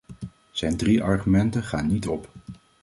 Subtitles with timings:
[0.51, 2.29] Zijn drie argumenten gaan niet op.